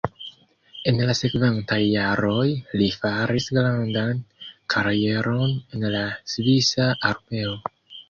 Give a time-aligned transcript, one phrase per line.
[0.91, 2.47] En la sekvantaj jaroj
[2.81, 4.25] li faris grandan
[4.77, 6.05] karieron en la
[6.37, 7.59] Svisa Armeo.